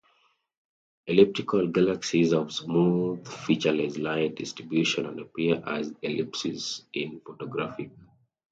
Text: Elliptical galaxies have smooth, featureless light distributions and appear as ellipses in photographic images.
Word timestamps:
Elliptical 1.05 1.67
galaxies 1.67 2.33
have 2.33 2.51
smooth, 2.51 3.27
featureless 3.27 3.99
light 3.99 4.33
distributions 4.33 5.05
and 5.05 5.19
appear 5.19 5.61
as 5.63 5.93
ellipses 6.01 6.87
in 6.91 7.19
photographic 7.23 7.85
images. 7.89 8.07